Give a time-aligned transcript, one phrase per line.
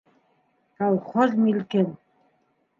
[0.77, 1.87] Колхоз милкен!